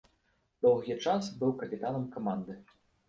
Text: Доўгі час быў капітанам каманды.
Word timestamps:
Доўгі 0.65 0.95
час 1.07 1.29
быў 1.41 1.53
капітанам 1.61 2.09
каманды. 2.17 2.57